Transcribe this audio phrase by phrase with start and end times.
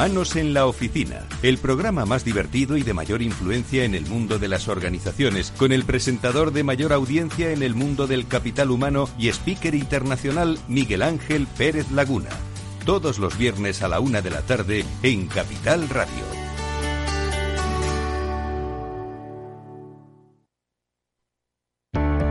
[0.00, 4.38] Humanos en la Oficina, el programa más divertido y de mayor influencia en el mundo
[4.38, 9.10] de las organizaciones, con el presentador de mayor audiencia en el mundo del capital humano
[9.18, 12.30] y speaker internacional Miguel Ángel Pérez Laguna.
[12.86, 16.24] Todos los viernes a la una de la tarde en Capital Radio.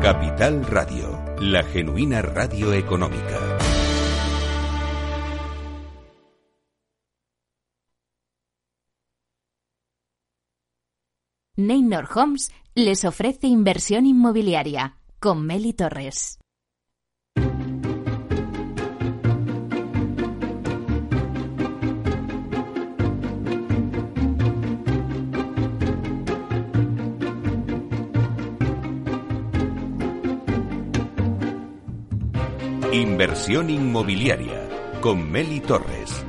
[0.01, 3.58] Capital Radio, la genuina radio económica.
[11.59, 16.39] Neynor Homes les ofrece inversión inmobiliaria con Meli Torres.
[32.93, 34.69] Inversión inmobiliaria
[35.01, 36.28] con Meli Torres.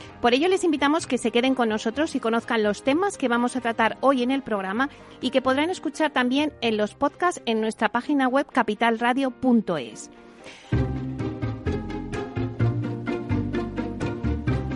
[0.21, 3.55] Por ello les invitamos que se queden con nosotros y conozcan los temas que vamos
[3.55, 4.89] a tratar hoy en el programa
[5.19, 10.11] y que podrán escuchar también en los podcasts en nuestra página web capitalradio.es.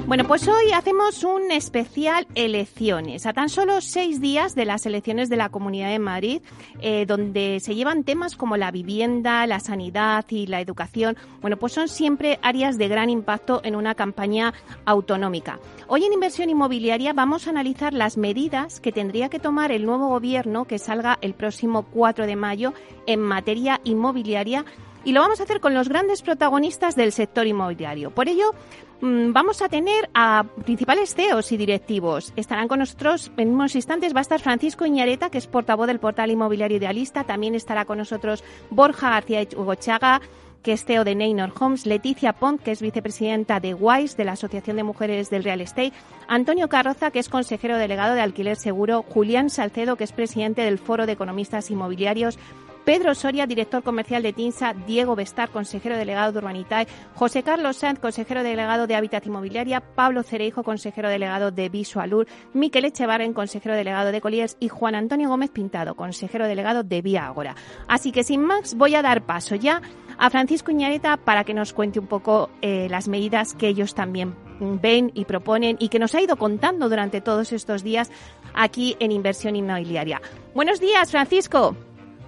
[0.08, 5.30] Bueno, pues hoy hacemos un especial elecciones, a tan solo seis días de las elecciones
[5.30, 6.42] de la Comunidad de Madrid,
[6.80, 11.18] eh, donde se llevan temas como la vivienda, la sanidad y la educación.
[11.42, 14.54] Bueno, pues son siempre áreas de gran impacto en una campaña
[14.86, 15.60] autonómica.
[15.88, 20.08] Hoy en Inversión Inmobiliaria vamos a analizar las medidas que tendría que tomar el nuevo
[20.08, 22.74] gobierno que salga el próximo 4 de mayo
[23.08, 24.66] en materia inmobiliaria
[25.06, 28.10] y lo vamos a hacer con los grandes protagonistas del sector inmobiliario.
[28.10, 28.54] Por ello,
[29.02, 32.34] vamos a tener a principales CEOs y directivos.
[32.36, 34.14] Estarán con nosotros en unos instantes.
[34.14, 37.24] Va a estar Francisco Iñareta, que es portavoz del portal inmobiliario idealista.
[37.24, 40.22] También estará con nosotros Borja García Hugochaga
[40.66, 44.32] que es CEO de Neynor Homes, Leticia Pont, que es vicepresidenta de WISE, de la
[44.32, 45.94] Asociación de Mujeres del Real Estate,
[46.28, 50.80] Antonio Carroza, que es consejero delegado de Alquiler Seguro, Julián Salcedo, que es presidente del
[50.80, 52.40] Foro de Economistas Inmobiliarios,
[52.86, 58.00] Pedro Soria, director comercial de TINSA, Diego Bestar, consejero delegado de Urbanitae, José Carlos Sanz,
[58.00, 64.12] consejero delegado de Hábitat Inmobiliaria, Pablo Cereijo, consejero delegado de Visualur, Miquel Echevarren, consejero delegado
[64.12, 67.56] de Colliers y Juan Antonio Gómez Pintado, consejero delegado de Vía Agora.
[67.88, 69.82] Así que sin más, voy a dar paso ya
[70.20, 74.36] a Francisco Iñareta para que nos cuente un poco eh, las medidas que ellos también
[74.60, 78.12] ven y proponen y que nos ha ido contando durante todos estos días
[78.54, 80.22] aquí en Inversión Inmobiliaria.
[80.54, 81.76] Buenos días, Francisco.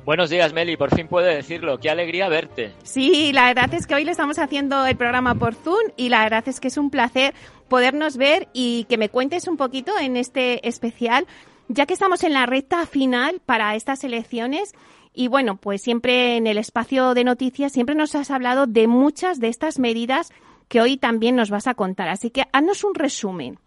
[0.08, 0.78] Buenos días, Meli.
[0.78, 1.80] Por fin puedo decirlo.
[1.80, 2.72] Qué alegría verte.
[2.84, 6.24] Sí, la verdad es que hoy le estamos haciendo el programa por Zoom y la
[6.24, 7.34] verdad es que es un placer
[7.68, 11.28] podernos ver y que me cuentes un poquito en este especial,
[11.68, 14.72] ya que estamos en la recta final para estas elecciones.
[15.14, 19.42] Y bueno, pues siempre en el espacio de noticias, siempre nos has hablado de muchas
[19.42, 20.32] de estas medidas
[20.70, 22.08] que hoy también nos vas a contar.
[22.08, 23.60] Así que haznos un resumen.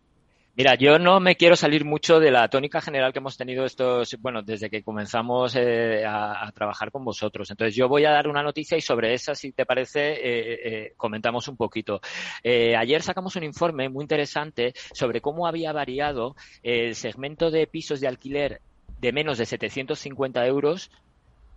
[0.56, 4.16] Mira, yo no me quiero salir mucho de la tónica general que hemos tenido estos,
[4.20, 7.50] bueno, desde que comenzamos eh, a, trabajar con vosotros.
[7.50, 10.92] Entonces, yo voy a dar una noticia y sobre esa, si te parece, eh, eh,
[10.96, 12.00] comentamos un poquito.
[12.44, 18.08] ayer sacamos un informe muy interesante sobre cómo había variado el segmento de pisos de
[18.08, 18.60] alquiler
[19.00, 20.90] de menos de 750 euros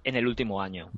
[0.04, 0.92] en el último año.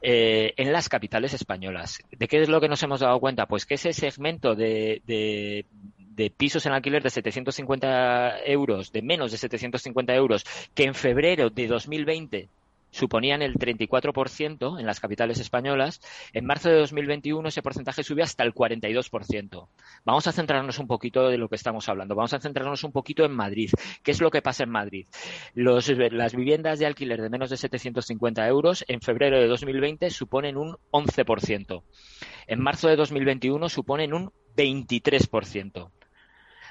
[0.00, 1.98] eh, en las capitales españolas.
[2.16, 3.46] ¿De qué es lo que nos hemos dado cuenta?
[3.46, 5.66] Pues que ese segmento de, de,
[6.18, 10.44] de pisos en alquiler de 750 euros, de menos de 750 euros,
[10.74, 12.48] que en febrero de 2020
[12.90, 16.00] suponían el 34% en las capitales españolas.
[16.32, 19.68] En marzo de 2021 ese porcentaje subió hasta el 42%.
[20.04, 22.16] Vamos a centrarnos un poquito de lo que estamos hablando.
[22.16, 23.70] Vamos a centrarnos un poquito en Madrid.
[24.02, 25.06] ¿Qué es lo que pasa en Madrid?
[25.54, 30.76] las viviendas de alquiler de menos de 750 euros en febrero de 2020 suponen un
[30.90, 31.82] 11%.
[32.48, 35.90] En marzo de 2021 suponen un 23%.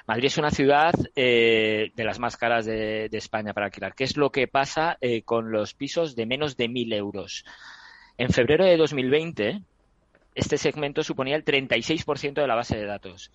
[0.08, 3.94] Madrid es una ciudad eh, de las más caras de, España para alquilar.
[3.94, 7.44] ¿Qué es lo que pasa eh, con los pisos de menos de 1.000 euros?
[8.16, 9.60] En febrero de 2020,
[10.34, 13.30] este segmento suponía el 36% de la base de datos.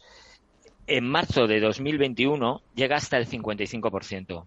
[0.87, 4.45] En marzo de 2021 llega hasta el 55%.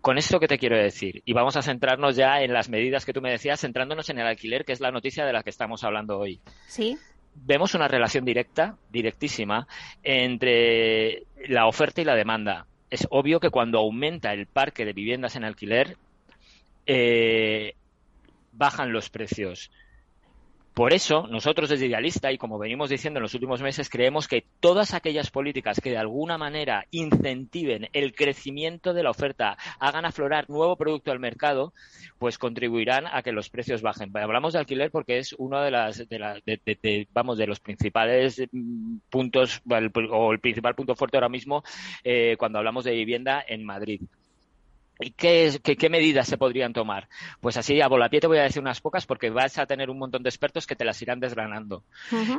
[0.00, 1.22] Con esto, ¿qué te quiero decir?
[1.24, 4.26] Y vamos a centrarnos ya en las medidas que tú me decías, centrándonos en el
[4.26, 6.40] alquiler, que es la noticia de la que estamos hablando hoy.
[6.66, 6.98] Sí
[7.34, 9.66] vemos una relación directa, directísima,
[10.02, 12.66] entre la oferta y la demanda.
[12.90, 15.96] Es obvio que cuando aumenta el parque de viviendas en alquiler,
[16.86, 17.74] eh,
[18.52, 19.70] bajan los precios.
[20.74, 24.44] Por eso, nosotros desde Idealista, y como venimos diciendo en los últimos meses, creemos que
[24.58, 30.50] todas aquellas políticas que de alguna manera incentiven el crecimiento de la oferta, hagan aflorar
[30.50, 31.72] nuevo producto al mercado,
[32.18, 34.10] pues contribuirán a que los precios bajen.
[34.16, 39.62] Hablamos de alquiler porque es uno de las, de, vamos, de los principales mm, puntos,
[40.10, 41.62] o el principal punto fuerte ahora mismo
[42.02, 44.00] eh, cuando hablamos de vivienda en Madrid.
[45.00, 47.08] ¿Y qué, qué, medidas se podrían tomar?
[47.40, 49.98] Pues así, a volapié te voy a decir unas pocas porque vas a tener un
[49.98, 51.82] montón de expertos que te las irán desgranando.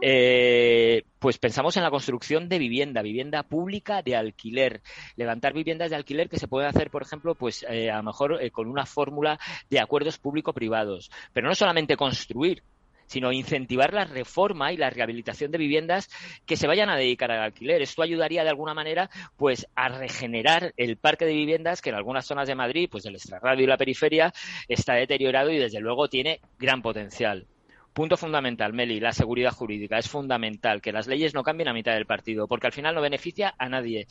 [0.02, 4.82] Eh, pues pensamos en la construcción de vivienda, vivienda pública de alquiler,
[5.18, 8.42] levantar viviendas de alquiler que se pueden hacer, por ejemplo, pues eh, a lo mejor
[8.42, 9.38] eh, con una fórmula
[9.70, 11.12] de acuerdos público-privados.
[11.34, 12.64] Pero no solamente construir,
[13.08, 16.10] sino incentivar la reforma y la rehabilitación de viviendas
[16.46, 17.82] que se vayan a dedicar al alquiler.
[17.82, 22.26] Esto ayudaría de alguna manera pues a regenerar el parque de viviendas que en algunas
[22.26, 24.34] zonas de Madrid, pues del extrarradio y la periferia,
[24.68, 27.48] está deteriorado y desde luego tiene gran potencial.
[27.96, 29.98] Punto fundamental, Meli, la seguridad jurídica.
[29.98, 33.00] Es fundamental que las leyes no cambien a mitad del partido, porque al final no
[33.00, 34.08] beneficia a nadie.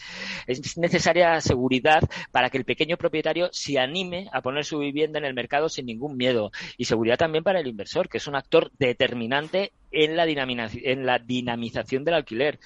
[0.46, 2.00] Es necesaria seguridad
[2.32, 5.84] para que el pequeño propietario se anime a poner su vivienda en el mercado sin
[5.84, 6.50] ningún miedo.
[6.78, 11.18] Y seguridad también para el inversor, que es un actor determinante en la, en la
[11.18, 12.58] dinamización del alquiler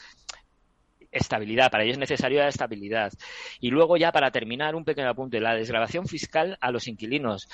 [1.10, 3.12] estabilidad, para ello es necesaria estabilidad.
[3.60, 7.48] Y luego ya para terminar un pequeño apunte, la desgrabación fiscal a los inquilinos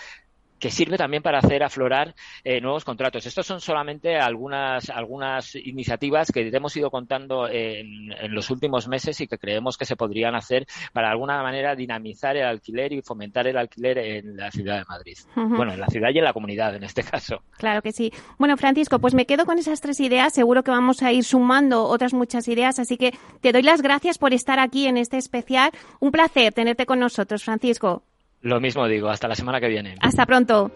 [0.64, 3.26] que sirve también para hacer aflorar eh, nuevos contratos.
[3.26, 9.26] Estos son solamente algunas, algunas iniciativas que hemos ido contando en, los últimos meses y
[9.26, 13.46] que creemos que se podrían hacer para de alguna manera dinamizar el alquiler y fomentar
[13.46, 15.18] el alquiler en la ciudad de Madrid.
[15.34, 17.42] Bueno, en la ciudad y en la comunidad en este caso.
[17.58, 18.10] Claro que sí.
[18.38, 20.32] Bueno, Francisco, pues me quedo con esas tres ideas.
[20.32, 23.12] Seguro que vamos a ir sumando otras muchas ideas, así que
[23.42, 25.72] te doy las gracias por estar aquí en este especial.
[26.00, 28.02] Un placer tenerte con nosotros, Francisco.
[28.44, 29.96] Lo mismo digo, hasta la semana que viene.
[30.00, 30.70] Hasta pronto.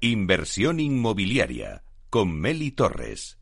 [0.00, 3.38] Inversión inmobiliaria con Meli Torres.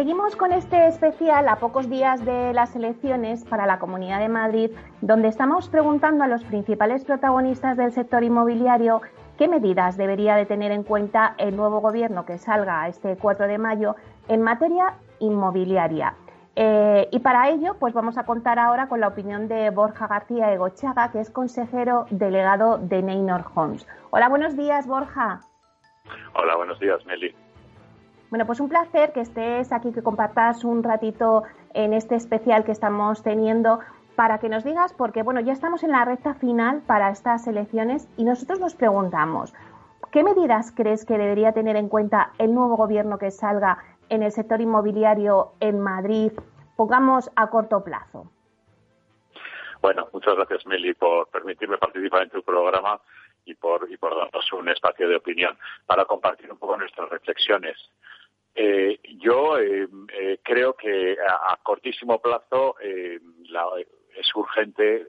[0.00, 4.70] Seguimos con este especial a pocos días de las elecciones para la Comunidad de Madrid,
[5.02, 9.02] donde estamos preguntando a los principales protagonistas del sector inmobiliario
[9.36, 13.58] qué medidas debería de tener en cuenta el nuevo gobierno que salga este 4 de
[13.58, 13.94] mayo
[14.28, 16.14] en materia inmobiliaria.
[16.56, 20.50] Eh, y para ello, pues vamos a contar ahora con la opinión de Borja García
[20.50, 23.86] Egochaga, que es consejero delegado de Neynor Homes.
[24.08, 25.42] Hola, buenos días, Borja.
[26.32, 27.34] Hola, buenos días, Meli.
[28.30, 31.42] Bueno, pues un placer que estés aquí, que compartas un ratito
[31.74, 33.80] en este especial que estamos teniendo
[34.14, 38.08] para que nos digas, porque bueno, ya estamos en la recta final para estas elecciones
[38.16, 39.52] y nosotros nos preguntamos,
[40.12, 44.30] ¿qué medidas crees que debería tener en cuenta el nuevo gobierno que salga en el
[44.30, 46.32] sector inmobiliario en Madrid,
[46.76, 48.30] pongamos a corto plazo?
[49.82, 53.00] Bueno, muchas gracias Meli por permitirme participar en tu programa
[53.44, 57.76] y por, y por darnos un espacio de opinión para compartir un poco nuestras reflexiones.
[58.54, 65.06] Eh, yo eh, eh, creo que a, cortísimo plazo es urgente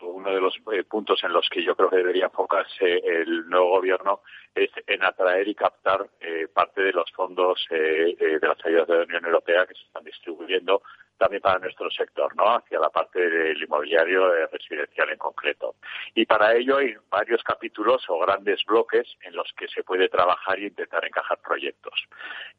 [0.00, 0.58] uno de los
[0.88, 4.20] puntos en los que yo creo que debería enfocarse el nuevo gobierno
[4.52, 6.08] es en atraer y captar
[6.52, 10.82] parte de los fondos de las ayudas de la Unión Europea que se están distribuyendo
[11.16, 12.44] también para nuestro sector, ¿no?
[12.56, 15.76] Hacia la parte del inmobiliario residencial en concreto.
[16.14, 20.58] Y para ello hay varios capítulos o grandes bloques en los que se puede trabajar
[20.58, 21.94] e intentar encajar proyectos.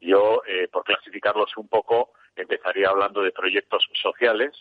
[0.00, 4.52] Yo, eh, por clasificarlos un poco, empezaría hablando de proyectos sociales,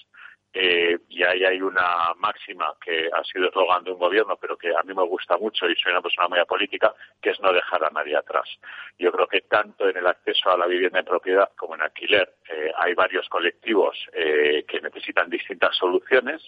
[0.53, 4.69] eh, y ahí hay una máxima que ha sido eslogan de un gobierno, pero que
[4.69, 7.83] a mí me gusta mucho y soy una persona muy política, que es no dejar
[7.83, 8.47] a nadie atrás.
[8.97, 12.33] Yo creo que tanto en el acceso a la vivienda en propiedad como en alquiler
[12.49, 16.41] eh, hay varios colectivos eh, que necesitan distintas soluciones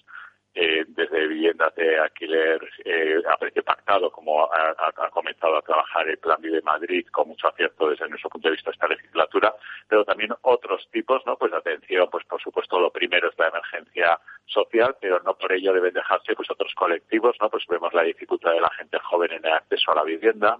[0.53, 6.17] eh, desde viviendas de alquiler eh, a precio pactado, como ha, comenzado a trabajar el
[6.17, 9.53] Plan Vive Madrid con mucho acierto desde nuestro punto de vista esta legislatura,
[9.87, 11.37] pero también otros tipos, ¿no?
[11.37, 15.71] Pues atención, pues por supuesto lo primero es la emergencia social, pero no por ello
[15.71, 17.49] deben dejarse pues otros colectivos, ¿no?
[17.49, 20.57] Pues vemos la dificultad de la gente joven en el acceso a la vivienda,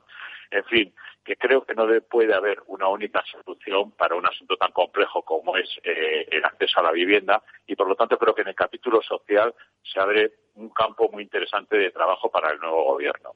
[0.52, 4.72] en fin, que creo que no puede haber una única solución para un asunto tan
[4.72, 8.42] complejo como es eh, el acceso a la vivienda y por lo tanto creo que
[8.42, 12.84] en el capítulo social se abre un campo muy interesante de trabajo para el nuevo
[12.84, 13.34] gobierno.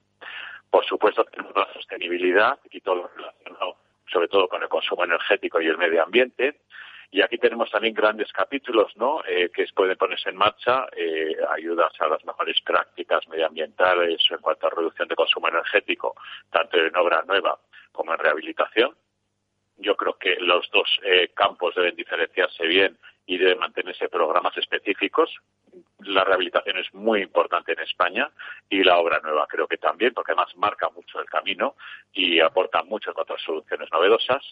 [0.69, 3.77] Por supuesto tenemos la sostenibilidad y todo lo relacionado
[4.13, 6.61] sobre todo con el consumo energético y el medio ambiente.
[7.13, 9.21] Y aquí tenemos también grandes capítulos ¿no?
[9.27, 14.65] Eh, que pueden ponerse en marcha, eh, ayudas a las mejores prácticas medioambientales en cuanto
[14.65, 16.15] a reducción de consumo energético,
[16.49, 17.59] tanto en obra nueva
[17.91, 18.95] como en rehabilitación.
[19.77, 25.33] Yo creo que los dos eh, campos deben diferenciarse bien y deben mantenerse programas específicos.
[25.99, 28.29] La rehabilitación es muy importante en España
[28.69, 31.75] y la obra nueva creo que también, porque además marca mucho el camino
[32.11, 34.43] y aporta muchas otras soluciones novedosas.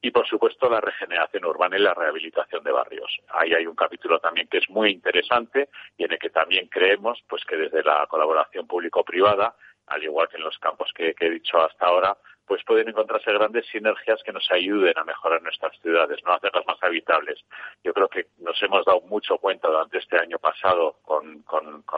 [0.00, 3.20] Y por supuesto la regeneración urbana y la rehabilitación de barrios.
[3.28, 7.22] Ahí hay un capítulo también que es muy interesante y en el que también creemos
[7.28, 9.54] pues que desde la colaboración público-privada,
[9.86, 13.66] al igual que en los campos que he dicho hasta ahora, pues pueden encontrarse grandes
[13.66, 17.42] sinergias que nos ayuden a mejorar nuestras ciudades, no hacerlas más habitables.
[17.82, 21.44] Yo creo que nos hemos dado mucho cuenta durante este año pasado con,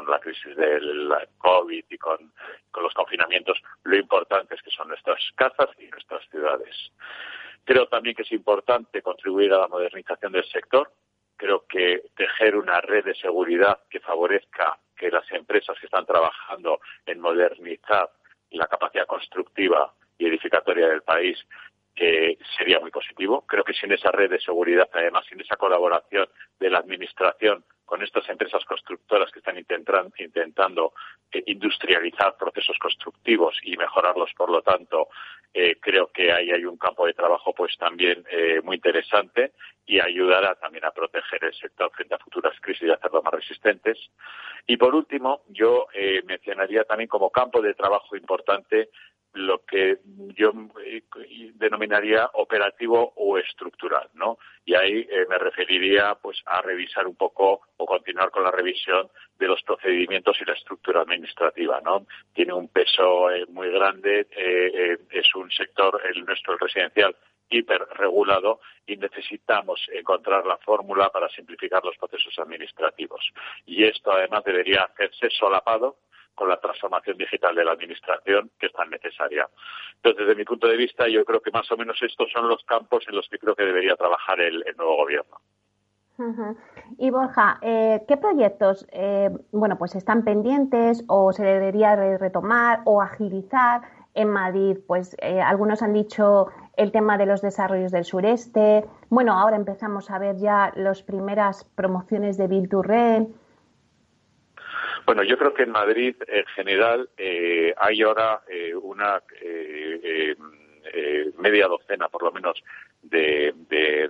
[0.09, 2.33] la crisis del COVID y con,
[2.81, 6.93] los confinamientos lo importantes que son nuestras casas y nuestras ciudades.
[7.65, 10.93] Creo también que es importante contribuir a la modernización del sector.
[11.37, 16.81] Creo que tejer una red de seguridad que favorezca que las empresas que están trabajando
[17.05, 18.09] en modernizar
[18.51, 21.39] la capacidad constructiva y edificatoria del país
[21.95, 23.45] que sería muy positivo.
[23.47, 26.29] Creo que sin esa red de seguridad, además, sin esa colaboración
[26.61, 30.93] de la Administración con estas empresas constructoras que están intentando
[31.33, 35.09] eh, industrializar procesos constructivos y mejorarlos, por lo tanto,
[35.55, 39.53] eh, creo que ahí hay un campo de trabajo pues también eh, muy interesante
[39.87, 43.99] y ayudará también a proteger el sector frente a futuras crisis y hacerlo más resistentes.
[44.67, 45.87] Y por último, yo
[46.25, 48.91] mencionaría también como campo de trabajo importante
[49.37, 49.99] lo que
[50.35, 50.53] yo
[50.85, 51.03] eh,
[51.55, 54.39] denominaría operativo o estructural, ¿no?
[54.65, 59.09] Y ahí eh, me referiría pues a revisar un poco o continuar con la revisión
[59.39, 62.07] de los procedimientos y la estructura administrativa, ¿no?
[62.33, 64.27] Tiene un peso eh, muy grande,
[65.11, 67.15] es un sector, el nuestro, residencial,
[67.51, 73.33] hiperregulado y necesitamos encontrar la fórmula para simplificar los procesos administrativos.
[73.67, 75.99] Y esto además debería hacerse solapado
[76.37, 79.49] con la transformación digital de la administración que es tan necesaria.
[79.97, 82.63] Entonces, desde mi punto de vista, yo creo que más o menos estos son los
[82.65, 85.41] campos en los que creo que debería trabajar el, nuevo gobierno.
[86.99, 93.03] Y Borja, eh, ¿qué proyectos, eh, bueno, pues están pendientes o se debería retomar o
[93.03, 93.83] agilizar
[94.15, 94.79] en Madrid?
[94.87, 98.85] Pues eh, algunos han dicho el tema de los desarrollos del sureste.
[99.11, 102.69] Bueno, ahora empezamos a ver ya las primeras promociones de Bill
[105.07, 110.35] bueno, yo creo que en Madrid, en general, eh, hay ahora eh, una eh,
[111.39, 112.61] media docena, por lo menos,
[113.03, 113.55] de,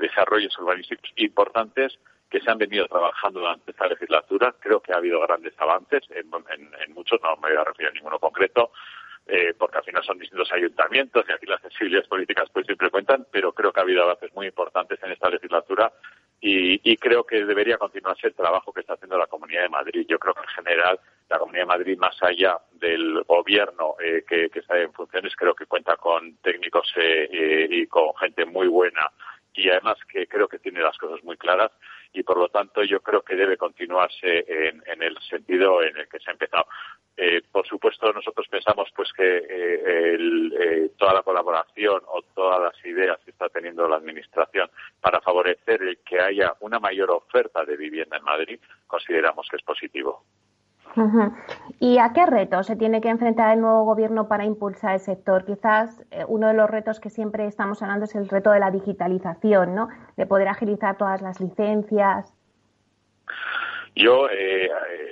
[0.00, 1.98] desarrollos urbanísticos importantes
[2.30, 4.54] que se han venido trabajando durante esta legislatura.
[4.58, 6.30] Creo que ha habido grandes avances en,
[6.94, 8.72] muchos, no me voy a referir a ninguno concreto,
[9.58, 13.52] porque al final son distintos ayuntamientos y aquí las sensibilidades políticas pues siempre cuentan, pero
[13.52, 15.92] creo que ha habido avances muy importantes en esta legislatura
[16.40, 20.06] y, creo que debería continuarse el trabajo que está haciendo la Comunidad de Madrid.
[20.08, 24.50] Yo creo que en general la Comunidad de Madrid, más allá del gobierno eh, que,
[24.54, 29.10] está en funciones, creo que cuenta con técnicos eh, eh, y con gente muy buena
[29.54, 31.72] y además que creo que tiene las cosas muy claras
[32.12, 36.18] y por lo tanto yo creo que debe continuarse en, el sentido en el que
[36.18, 36.66] se ha empezado.
[37.16, 42.84] Eh, por supuesto nosotros pensamos pues que eh, eh, toda la colaboración o todas las
[42.84, 44.70] ideas que está teniendo la administración
[45.00, 49.62] para favorecer el que haya una mayor oferta de vivienda en Madrid consideramos que es
[49.62, 50.24] positivo.
[51.78, 55.44] ¿Y a qué retos se tiene que enfrentar el nuevo gobierno para impulsar el sector?
[55.44, 58.70] Quizás eh, uno de los retos que siempre estamos hablando es el reto de la
[58.70, 59.88] digitalización, ¿no?
[60.16, 62.32] De poder agilizar todas las licencias.
[63.94, 64.70] Yo, eh,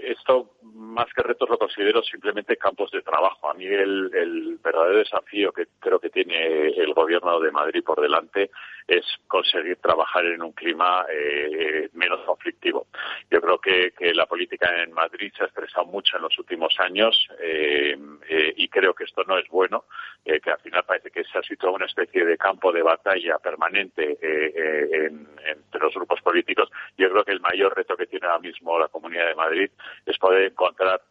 [0.09, 3.51] esto más que retos lo considero simplemente campos de trabajo.
[3.51, 8.51] A mí el, verdadero desafío que creo que tiene el gobierno de Madrid por delante
[8.87, 12.87] es conseguir trabajar en un clima eh, menos conflictivo.
[13.31, 16.75] Yo creo que, que, la política en Madrid se ha estresado mucho en los últimos
[16.81, 17.97] años eh,
[18.29, 19.85] eh, y creo que esto no es bueno,
[20.25, 23.39] eh, que al final parece que se ha situado una especie de campo de batalla
[23.39, 26.71] permanente eh, en, entre los grupos políticos.
[26.97, 29.71] Yo creo que el mayor reto que tiene ahora mismo la Comunidad de Madrid
[30.07, 31.03] es poder encontrar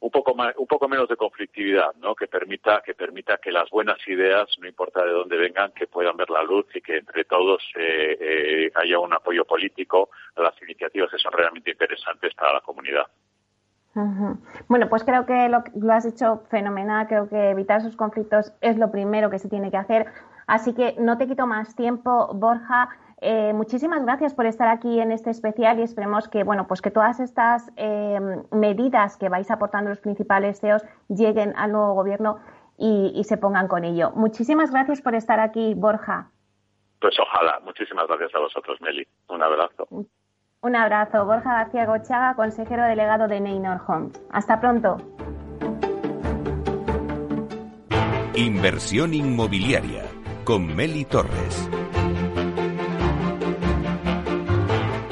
[0.00, 2.14] un poco más, un poco menos de conflictividad, ¿no?
[2.14, 6.16] Que permita que permita que las buenas ideas, no importa de dónde vengan, que puedan
[6.16, 10.62] ver la luz y que entre todos eh, eh, haya un apoyo político a las
[10.62, 13.06] iniciativas que son realmente interesantes para la comunidad.
[14.68, 17.06] Bueno, pues creo que lo, lo has hecho fenomenal.
[17.06, 20.06] Creo que evitar esos conflictos es lo primero que se tiene que hacer.
[20.46, 22.90] Así que no te quito más tiempo, Borja.
[23.20, 26.90] Eh, muchísimas gracias por estar aquí en este especial y esperemos que, bueno, pues que
[26.90, 28.20] todas estas eh,
[28.50, 32.38] medidas que vais aportando los principales CEOs lleguen al nuevo gobierno
[32.78, 34.10] y, y, se pongan con ello.
[34.14, 36.30] Muchísimas gracias por estar aquí, Borja.
[37.00, 37.58] Pues ojalá.
[37.64, 39.06] Muchísimas gracias a vosotros, Meli.
[39.28, 39.88] Un abrazo.
[40.60, 41.24] Un abrazo.
[41.24, 44.20] Borja García Gochaga, consejero delegado de Neynor Homes.
[44.30, 44.98] Hasta pronto.
[48.34, 50.02] Inversión inmobiliaria
[50.44, 51.70] con Meli Torres.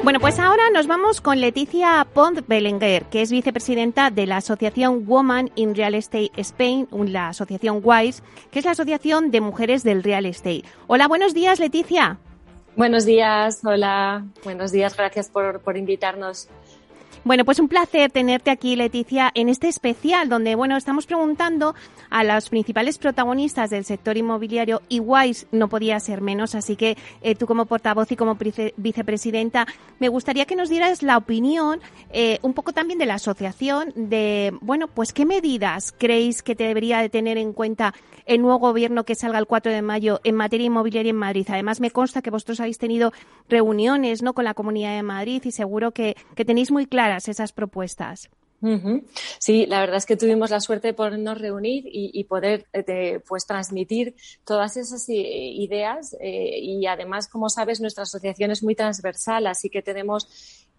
[0.05, 5.07] Bueno, pues ahora nos vamos con Leticia Pont Belenguer, que es vicepresidenta de la Asociación
[5.07, 8.21] Woman in Real Estate Spain, la asociación WISE,
[8.51, 10.63] que es la Asociación de Mujeres del Real Estate.
[10.85, 12.19] Hola, buenos días, Leticia.
[12.75, 16.49] Buenos días, hola, buenos días, gracias por, por invitarnos.
[17.25, 21.73] Bueno, pues un placer tenerte aquí, Leticia, en este especial donde, bueno, estamos preguntando
[22.11, 25.01] a los principales protagonistas del sector inmobiliario y
[25.51, 28.37] no podía ser menos, así que eh, tú como portavoz y como
[28.77, 29.65] vicepresidenta,
[29.97, 31.79] me gustaría que nos dieras la opinión
[32.11, 36.99] eh, un poco también de la asociación de, bueno, pues qué medidas creéis que debería
[36.99, 37.95] de tener en cuenta
[38.27, 41.47] el nuevo gobierno que salga el 4 de mayo en materia inmobiliaria en Madrid.
[41.49, 43.13] Además, me consta que vosotros habéis tenido
[43.49, 44.33] reuniones ¿no?
[44.33, 46.85] con la Comunidad de Madrid y seguro que, que tenéis muy
[47.17, 48.29] esas propuestas.
[49.39, 53.45] Sí, la verdad es que tuvimos la suerte de podernos reunir y, poder eh, pues
[53.45, 59.69] transmitir todas esas ideas eh, y además, como sabes, nuestra asociación es muy transversal, así
[59.69, 60.27] que tenemos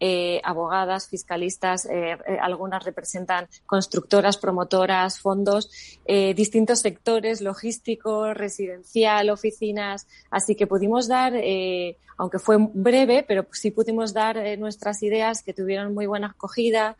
[0.01, 5.71] eh, abogadas, fiscalistas, eh, eh, algunas representan constructoras, promotoras, fondos,
[6.05, 10.07] eh, distintos sectores, logístico, residencial, oficinas.
[10.31, 15.55] Así que pudimos dar, eh, aunque fue breve, pero sí pudimos dar nuestras ideas que
[15.55, 16.97] tuvieron muy buena acogida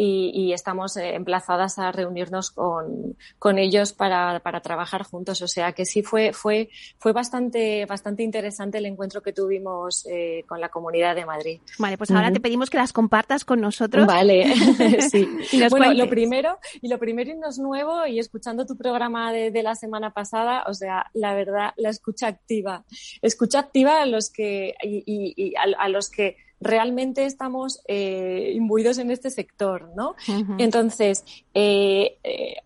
[0.00, 5.42] y, y estamos eh, emplazadas a reunirnos con, con ellos para, para, trabajar juntos.
[5.42, 10.44] O sea que sí fue, fue, fue bastante, bastante interesante el encuentro que tuvimos eh,
[10.48, 11.60] con la Comunidad de Madrid.
[11.78, 12.34] Vale, pues ahora uh -huh.
[12.34, 14.06] te pedimos que las compartas con nosotros.
[14.06, 14.54] Vale,
[15.10, 15.28] sí.
[15.52, 15.98] bueno, cuentes.
[15.98, 19.62] lo primero, y lo primero y no es nuevo, y escuchando tu programa de, de,
[19.62, 22.84] la semana pasada, o sea, la verdad, la escucha activa.
[23.20, 28.52] Escucha activa a los que, y, y, y a, a los que realmente estamos eh,
[28.54, 30.10] imbuidos en este sector, ¿no?
[30.28, 30.56] Uh -huh.
[30.58, 32.56] Entonces, eh, eh,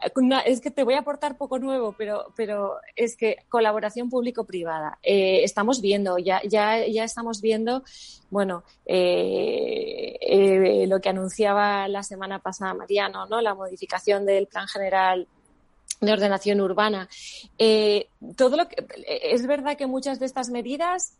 [0.46, 4.98] es que te voy a aportar poco nuevo, pero, pero es que colaboración público-privada.
[5.02, 7.84] Estamos viendo, ya, ya, ya estamos viendo,
[8.30, 13.40] bueno, lo que anunciaba la semana pasada Mariano, ¿no?
[13.40, 15.28] La modificación del Plan General
[16.00, 17.08] de ordenación urbana.
[18.36, 21.16] Todo lo que es verdad que muchas de estas medidas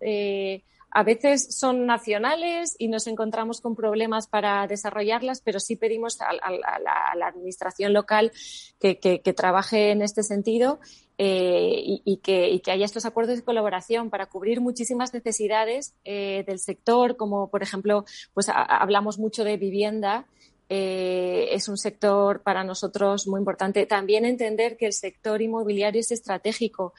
[0.94, 6.33] a veces son nacionales y nos encontramos con problemas para desarrollarlas, pero sí pedimos a,
[6.33, 8.30] la, administración local
[8.78, 10.78] que, trabaje en este sentido
[11.18, 15.94] eh, y, y, que, y, que, haya estos acuerdos de colaboración para cubrir muchísimas necesidades
[16.04, 20.26] eh, del sector, como por ejemplo, pues hablamos mucho de vivienda.
[20.68, 23.85] Eh, es un sector para nosotros muy importante.
[23.85, 26.94] También entender que el sector inmobiliario es estratégico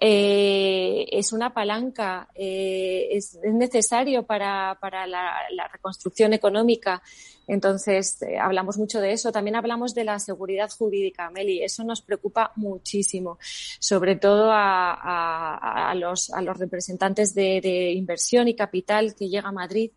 [0.00, 7.02] eh, es una palanca, eh, es, es, necesario para, para la, reconstrucción económica.
[7.48, 9.32] Entonces, eh, hablamos mucho de eso.
[9.32, 11.62] También hablamos de la seguridad jurídica, Meli.
[11.62, 13.38] Eso nos preocupa muchísimo,
[13.80, 19.52] sobre todo a, a, los, a los representantes de, inversión y capital que llega a
[19.52, 19.90] Madrid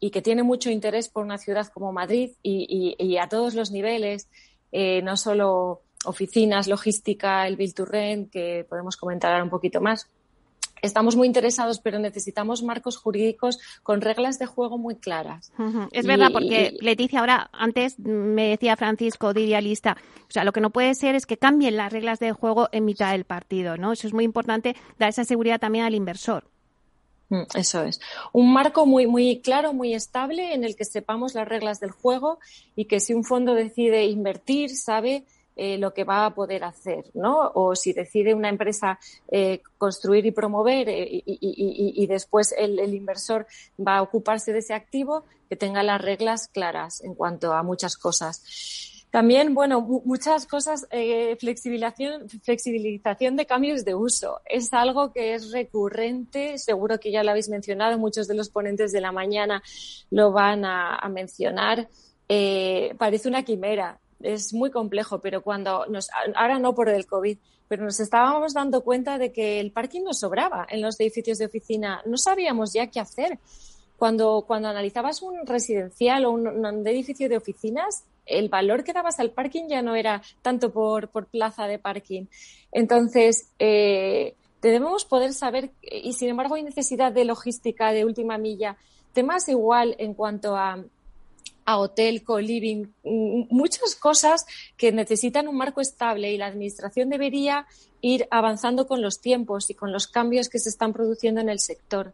[0.00, 3.54] y que tiene mucho interés por una ciudad como Madrid y, y, y a todos
[3.54, 4.28] los niveles,
[4.72, 9.80] eh, no solo oficinas, logística, el Bill to Rent, que podemos comentar ahora un poquito
[9.80, 10.08] más.
[10.82, 15.50] Estamos muy interesados, pero necesitamos marcos jurídicos con reglas de juego muy claras.
[15.58, 15.88] Uh -huh.
[15.92, 19.96] Es y, verdad, porque y, Leticia, ahora, antes me decía Francisco de Idealista,
[20.28, 22.84] o sea, lo que no puede ser es que cambien las reglas de juego en
[22.84, 23.92] mitad del partido, ¿no?
[23.92, 26.44] Eso es muy importante, dar esa seguridad también al inversor.
[27.30, 28.00] Mm, eso es.
[28.32, 32.38] Un marco muy, muy claro, muy estable, en el que sepamos las reglas del juego
[32.76, 35.24] y que si un fondo decide invertir, sabe
[35.56, 37.52] eh, lo que va a poder hacer, ¿no?
[37.54, 43.46] O si decide una empresa eh, construir y promover eh, y, después el, inversor
[43.78, 47.96] va a ocuparse de ese activo, que tenga las reglas claras en cuanto a muchas
[47.96, 49.06] cosas.
[49.10, 50.88] También, bueno, muchas cosas,
[51.38, 54.40] flexibilización, flexibilización de cambios de uso.
[54.46, 58.90] Es algo que es recurrente, seguro que ya lo habéis mencionado, muchos de los ponentes
[58.90, 59.62] de la mañana
[60.10, 61.88] lo van a, mencionar.
[62.26, 67.84] Parece una quimera, es muy complejo, pero cuando nos, ahora no por el COVID, pero
[67.84, 72.02] nos estábamos dando cuenta de que el parking nos sobraba en los edificios de oficina.
[72.06, 73.38] No sabíamos ya qué hacer.
[73.96, 79.30] Cuando, cuando analizabas un residencial o un edificio de oficinas, el valor que dabas al
[79.30, 82.26] parking ya no era tanto por, plaza de parking.
[82.72, 88.76] Entonces, eh, debemos poder saber, y sin embargo hay necesidad de logística de última milla,
[89.12, 90.82] temas igual en cuanto a,
[91.64, 94.46] a hotel, co-living, muchas cosas
[94.76, 97.66] que necesitan un marco estable y la Administración debería
[98.00, 101.58] ir avanzando con los tiempos y con los cambios que se están produciendo en el
[101.58, 102.12] sector.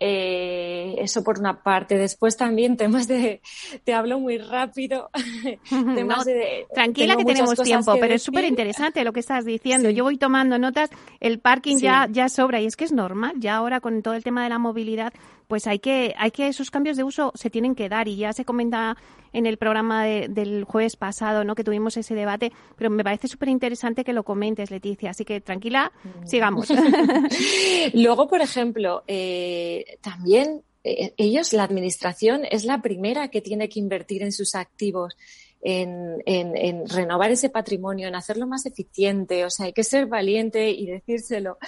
[0.00, 1.96] Eh, eso por una parte.
[1.96, 3.40] Después también temas de,
[3.84, 5.08] te hablo muy rápido.
[5.70, 9.88] temas de, tranquila que tenemos tiempo, pero es súper interesante lo que estás diciendo.
[9.90, 13.56] Yo voy tomando notas, el parking ya, ya sobra y es que es normal, ya
[13.56, 15.14] ahora con todo el tema de la movilidad
[15.48, 18.32] pues hay que, hay que esos cambios de uso se tienen que dar y ya
[18.32, 18.96] se comenta
[19.32, 21.54] en el programa del jueves pasado, ¿no?
[21.54, 25.10] Que tuvimos ese debate, pero me parece súper interesante que lo comentes, Leticia.
[25.10, 26.26] Así que tranquila, mm.
[26.26, 26.68] sigamos.
[27.94, 33.80] Luego, por ejemplo, eh, también eh, ellos, la administración, es la primera que tiene que
[33.80, 35.16] invertir en sus activos
[35.64, 39.44] en, renovar ese patrimonio, en hacerlo más eficiente.
[39.44, 41.58] O sea, hay que ser valiente y decírselo,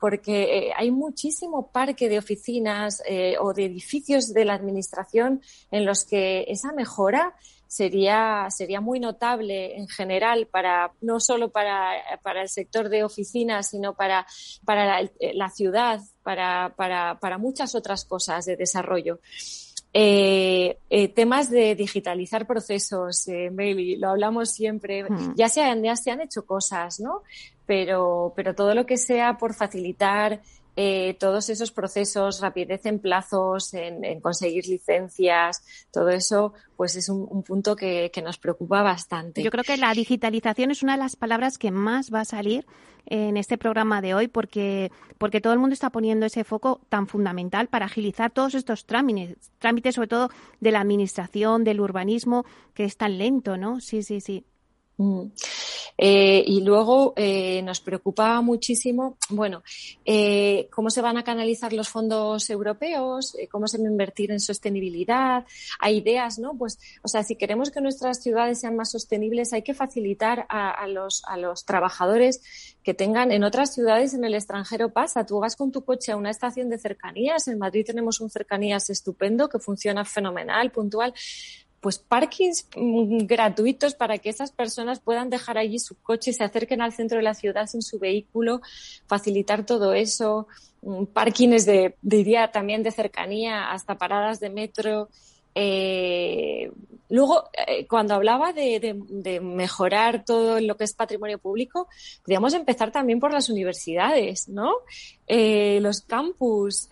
[0.00, 5.86] porque eh, hay muchísimo parque de oficinas eh, o de edificios de la administración en
[5.86, 7.36] los que esa mejora
[7.68, 13.70] sería, sería muy notable en general para, no solo para, para el sector de oficinas,
[13.70, 14.26] sino para,
[14.64, 19.20] para la, la ciudad, para, para muchas otras cosas de desarrollo.
[19.98, 23.50] Eh, eh, temas de digitalizar procesos, eh,
[23.98, 25.36] lo hablamos siempre, hmm.
[25.36, 27.22] ya, se han, ya se han hecho cosas, ¿no?
[27.64, 30.42] Pero, pero todo lo que sea por facilitar
[30.78, 37.42] eh, todos esos procesos, rapidez en plazos, en, conseguir licencias, todo eso, pues es un,
[37.42, 39.42] punto que, nos preocupa bastante.
[39.42, 42.66] Yo creo que la digitalización es una de las palabras que más va a salir
[43.06, 47.06] en este programa de hoy porque, porque todo el mundo está poniendo ese foco tan
[47.06, 52.84] fundamental para agilizar todos estos trámites, trámites sobre todo de la administración, del urbanismo, que
[52.84, 53.80] es tan lento, ¿no?
[53.80, 54.44] Sí, sí, sí.
[54.98, 55.26] Mm.
[55.98, 59.62] Eh, y luego eh, nos preocupa muchísimo, bueno,
[60.04, 64.40] eh, cómo se van a canalizar los fondos europeos, cómo se va a invertir en
[64.40, 65.44] sostenibilidad.
[65.80, 66.56] Hay ideas, ¿no?
[66.56, 70.86] Pues, o sea, si queremos que nuestras ciudades sean más sostenibles, hay que facilitar a,
[70.86, 72.40] los, a los trabajadores
[72.82, 75.26] que tengan en otras ciudades en el extranjero pasa.
[75.26, 77.48] Tú vas con tu coche a una estación de cercanías.
[77.48, 81.14] En Madrid tenemos un cercanías estupendo que funciona fenomenal, puntual
[81.86, 86.82] pues parkings mm, gratuitos para que esas personas puedan dejar allí su coche se acerquen
[86.82, 88.60] al centro de la ciudad sin su vehículo,
[89.06, 90.48] facilitar todo eso,
[90.82, 95.10] mm, parkings de, diría también de cercanía, hasta paradas de metro.
[95.54, 96.72] Eh,
[97.08, 101.86] luego, eh, cuando hablaba de, mejorar todo lo que es patrimonio público,
[102.24, 104.72] podríamos empezar también por las universidades, ¿no?
[105.28, 106.88] Eh, los campus,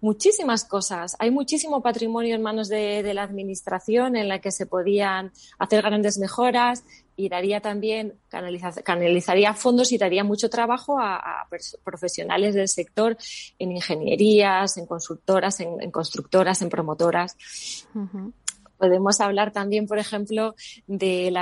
[0.00, 1.16] muchísimas cosas.
[1.18, 6.18] Hay muchísimo patrimonio en manos de, la administración en la que se podían hacer grandes
[6.18, 6.84] mejoras
[7.16, 11.48] y daría también, canalizaría fondos y daría mucho trabajo a,
[11.82, 13.16] profesionales del sector
[13.58, 17.36] en ingenierías, en consultoras, en, constructoras, en promotoras.
[18.78, 20.54] Podemos hablar también, por ejemplo,
[20.86, 21.36] del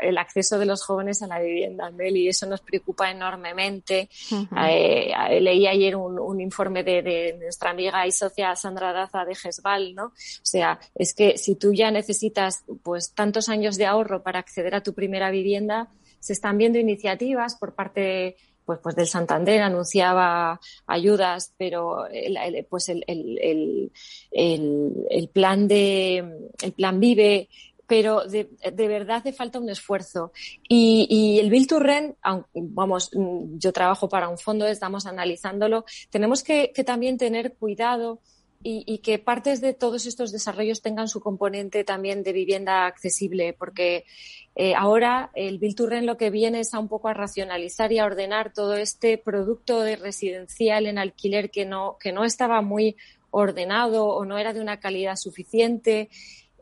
[0.00, 4.08] el acceso de los jóvenes a la vivienda, y eso nos preocupa enormemente.
[4.30, 9.94] Eh, eh, leí ayer un, informe de, nuestra amiga y socia Sandra Daza de GESVAL,
[9.94, 10.06] ¿no?
[10.06, 14.74] O sea, es que si tú ya necesitas pues tantos años de ahorro para acceder
[14.74, 18.36] a tu primera vivienda, se están viendo iniciativas por parte
[18.70, 23.90] pues, pues del Santander anunciaba ayudas, pero el, pues el, el,
[24.30, 27.48] el, plan de el plan vive
[27.88, 30.30] pero de, de, verdad hace falta un esfuerzo.
[30.68, 32.14] Y, y el Bill to Rent,
[32.54, 38.20] vamos, yo trabajo para un fondo, estamos analizándolo, tenemos que, que también tener cuidado
[38.62, 44.04] y, que partes de todos estos desarrollos tengan su componente también de vivienda accesible, porque
[44.62, 48.04] eh, ahora el Bilturren lo que viene es a un poco a racionalizar y a
[48.04, 52.94] ordenar todo este producto de residencial en alquiler que no, que no estaba muy
[53.30, 56.10] ordenado o no era de una calidad suficiente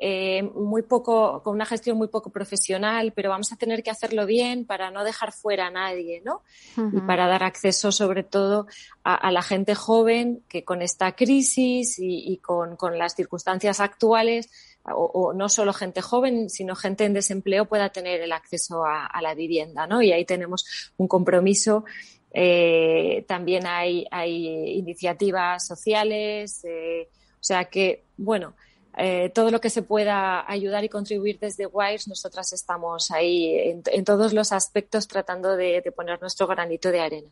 [0.01, 4.27] eh, muy poco, con una gestión muy poco profesional, pero vamos a tener que hacerlo
[4.27, 6.43] bien para no dejar fuera a nadie, ¿no?
[6.77, 8.67] Y para dar acceso sobre todo
[9.03, 14.51] a, la gente joven que con esta crisis y, con, las circunstancias actuales,
[14.85, 19.35] o, no solo gente joven, sino gente en desempleo pueda tener el acceso a, la
[19.35, 20.01] vivienda, ¿no?
[20.01, 21.85] Y ahí tenemos un compromiso
[22.33, 28.55] eh, también hay, hay iniciativas sociales, eh, o sea que, bueno,
[28.97, 34.05] eh, todo lo que se pueda ayudar y contribuir desde WIRES, nosotras estamos ahí en,
[34.05, 37.29] todos los aspectos tratando de, poner nuestro granito de arena.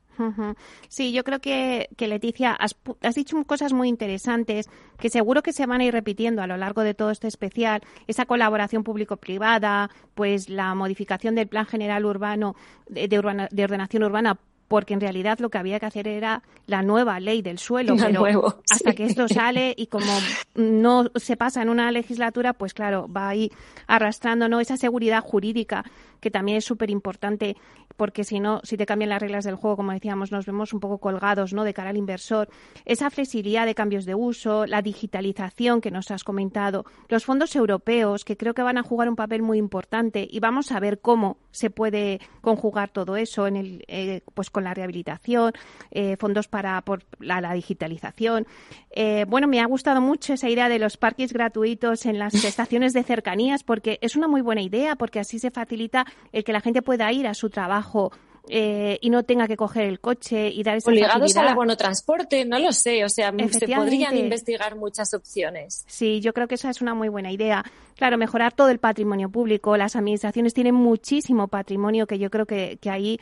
[0.89, 2.77] Sí, yo creo que, Leticia, has,
[3.15, 6.83] dicho cosas muy interesantes que seguro que se van a ir repitiendo a lo largo
[6.83, 7.83] de todo este especial.
[8.07, 12.55] Esa colaboración público-privada, pues la modificación del Plan General Urbano
[12.89, 17.43] de Ordenación Urbana porque en realidad lo que había que hacer era la nueva ley
[17.43, 17.95] del suelo.
[17.97, 20.13] pero hasta que esto sale y como
[20.55, 23.51] no se pasa en una legislatura, pues claro, va ahí
[23.87, 24.61] arrastrando ¿no?
[24.61, 25.85] esa seguridad jurídica
[26.21, 27.57] que también es súper importante
[27.97, 30.81] porque si no, si te cambian las reglas del juego, como decíamos, nos vemos un
[30.81, 31.65] poco colgados ¿no?
[31.65, 32.49] de cara al inversor.
[32.85, 38.25] Esa flexibilidad de cambios de uso, la digitalización que nos has comentado, los fondos europeos
[38.25, 41.39] que creo que van a jugar un papel muy importante y vamos a ver cómo
[41.51, 45.53] se puede conjugar todo eso en el, eh, pues con la rehabilitación,
[45.91, 48.47] eh, fondos para por la, digitalización.
[48.91, 52.93] Eh, bueno, me ha gustado mucho esa idea de los parques gratuitos en las estaciones
[52.93, 56.61] de cercanías porque es una muy buena idea porque así se facilita el que la
[56.61, 58.13] gente pueda ir a su trabajo
[58.49, 62.59] eh, y no tenga que coger el coche y dar esa Obligados al transporte, no
[62.59, 65.85] lo sé, o sea, se podrían investigar muchas opciones.
[65.89, 67.65] Sí, yo creo que esa es una muy buena idea.
[67.97, 72.79] Claro, mejorar todo el patrimonio público, las administraciones tienen muchísimo patrimonio que yo creo que,
[72.81, 73.19] que ahí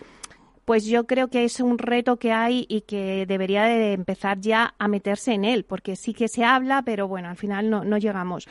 [0.65, 4.75] pues yo creo que es un reto que hay y que debería de empezar ya
[4.79, 7.99] a meterse en él, porque sí que se habla, pero bueno, al final no, no
[7.99, 8.49] llegamos.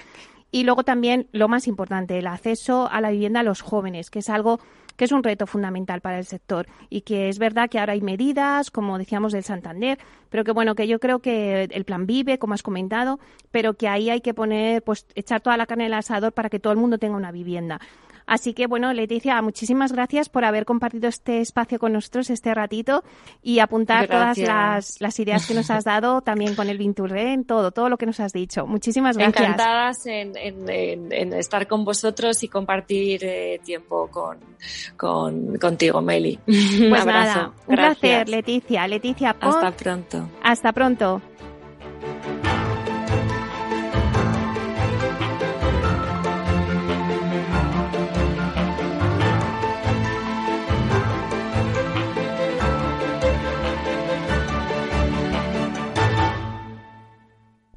[0.53, 4.19] Y luego también lo más importante, el acceso a la vivienda a los jóvenes, que
[4.19, 4.59] es algo
[4.95, 8.01] que es un reto fundamental para el sector y que es verdad que ahora hay
[8.01, 9.97] medidas, como decíamos del Santander,
[10.29, 13.87] pero que bueno, que yo creo que el plan vive, como has comentado, pero que
[13.87, 16.71] ahí hay que poner, pues echar toda la carne en el asador para que todo
[16.71, 17.79] el mundo tenga una vivienda.
[18.25, 23.03] Así que, bueno, Leticia, muchísimas gracias por haber compartido este espacio con nosotros, este ratito,
[23.41, 24.37] y apuntar todas
[24.99, 28.19] las, ideas que nos has dado, también con el Vinturren, todo, todo lo que nos
[28.19, 28.65] has dicho.
[28.65, 29.43] Muchísimas gracias.
[29.43, 34.37] Encantadas en, estar con vosotros y compartir eh, tiempo con,
[35.57, 36.39] contigo, Meli.
[36.93, 37.53] Pues un abrazo.
[37.67, 38.87] un placer, Leticia.
[38.87, 40.29] Leticia, Hasta pronto.
[40.43, 41.21] Hasta pronto.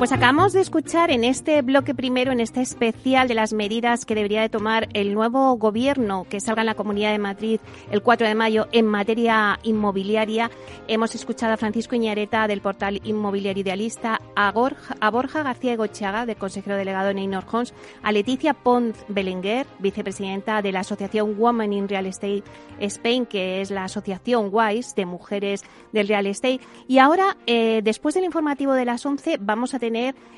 [0.00, 4.14] Pues acabamos de escuchar en este bloque primero, en este especial de las medidas que
[4.14, 7.60] debería de tomar el nuevo gobierno que salga en la Comunidad de Madrid
[7.90, 10.50] el 4 de mayo en materia inmobiliaria.
[10.88, 16.76] Hemos escuchado a Francisco Iñareta del portal Inmobiliario Idealista, a, Borja, García Egochaga, del consejero
[16.76, 22.06] delegado en Einor Homes, a Leticia Pons Belenguer, vicepresidenta de la Asociación Women in Real
[22.06, 22.44] Estate
[22.78, 26.60] Spain, que es la asociación WISE de mujeres del real estate.
[26.88, 29.89] Y ahora, eh, después del informativo de las 11, vamos a tener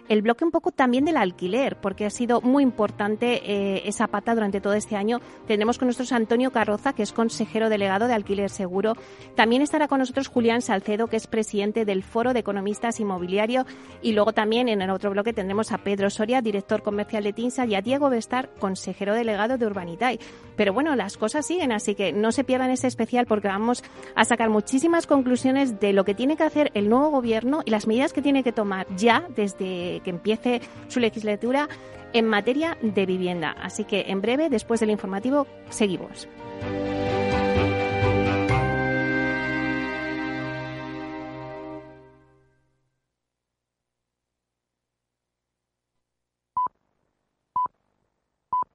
[0.08, 4.34] el bloque un poco también del alquiler, porque ha sido muy importante eh, esa pata
[4.34, 5.20] durante todo este año.
[5.46, 8.94] Tendremos con nosotros a Antonio Carroza, que es consejero delegado de Alquiler Seguro.
[9.36, 13.64] También estará con nosotros Julián Salcedo, que es presidente del Foro de Economistas Inmobiliario.
[14.02, 17.66] Y luego también en el otro bloque tendremos a Pedro Soria, director comercial de TINSA,
[17.66, 20.18] y a Diego Bestar, consejero delegado de Urbanitay.
[20.56, 23.82] Pero bueno, las cosas siguen, así que no se pierdan este especial porque vamos
[24.14, 27.86] a sacar muchísimas conclusiones de lo que tiene que hacer el nuevo gobierno y las
[27.86, 31.68] medidas que tiene que tomar ya desde que empiece su legislatura
[32.12, 33.54] en materia de vivienda.
[33.60, 36.28] Así que en breve, después del informativo, seguimos.